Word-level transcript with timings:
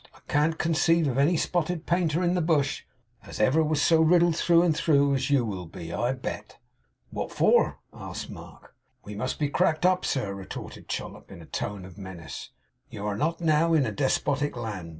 I 0.15 0.19
can't 0.27 0.57
con 0.57 0.73
ceive 0.73 1.07
of 1.07 1.19
any 1.19 1.37
spotted 1.37 1.85
Painter 1.85 2.23
in 2.23 2.33
the 2.33 2.41
bush, 2.41 2.85
as 3.21 3.39
ever 3.39 3.61
was 3.63 3.79
so 3.83 4.01
riddled 4.01 4.35
through 4.35 4.63
and 4.63 4.75
through 4.75 5.13
as 5.13 5.29
you 5.29 5.45
will 5.45 5.67
be, 5.67 5.93
I 5.93 6.11
bet.' 6.13 6.57
'What 7.11 7.31
for?' 7.31 7.77
asked 7.93 8.31
Mark. 8.31 8.73
'We 9.03 9.13
must 9.13 9.37
be 9.37 9.47
cracked 9.47 9.85
up, 9.85 10.03
sir,' 10.03 10.33
retorted 10.33 10.89
Chollop, 10.89 11.31
in 11.31 11.39
a 11.43 11.45
tone 11.45 11.85
of 11.85 11.99
menace. 11.99 12.49
'You 12.89 13.05
are 13.05 13.15
not 13.15 13.41
now 13.41 13.75
in 13.75 13.85
A 13.85 13.91
despotic 13.91 14.57
land. 14.57 14.89